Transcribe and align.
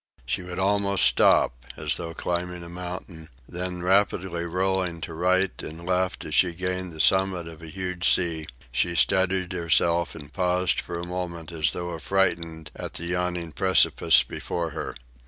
She 0.25 0.41
would 0.41 0.57
almost 0.57 1.05
stop, 1.05 1.63
as 1.77 1.97
though 1.97 2.15
climbing 2.15 2.63
a 2.63 2.69
mountain, 2.69 3.29
then 3.47 3.83
rapidly 3.83 4.47
rolling 4.47 4.99
to 5.01 5.13
right 5.13 5.51
and 5.61 5.85
left 5.85 6.25
as 6.25 6.33
she 6.33 6.55
gained 6.55 6.91
the 6.91 6.99
summit 6.99 7.47
of 7.47 7.61
a 7.61 7.67
huge 7.67 8.11
sea, 8.11 8.47
she 8.71 8.95
steadied 8.95 9.51
herself 9.53 10.15
and 10.15 10.33
paused 10.33 10.81
for 10.81 10.97
a 10.97 11.05
moment 11.05 11.51
as 11.51 11.73
though 11.73 11.93
affrighted 11.93 12.71
at 12.75 12.93
the 12.95 13.05
yawning 13.05 13.51
precipice 13.51 14.23
before 14.23 14.71
her. 14.71 14.95